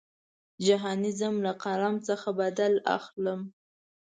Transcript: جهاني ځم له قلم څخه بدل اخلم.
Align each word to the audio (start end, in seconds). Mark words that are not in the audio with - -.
جهاني 0.65 1.11
ځم 1.19 1.35
له 1.45 1.53
قلم 1.63 1.95
څخه 2.07 2.29
بدل 2.41 2.73
اخلم. 2.97 3.41